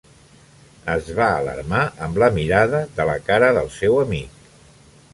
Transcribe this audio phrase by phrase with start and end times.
[0.93, 4.45] Es va alarmar amb la mirada de la cara del seu amic.